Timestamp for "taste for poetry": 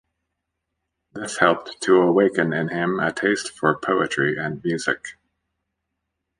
3.13-4.35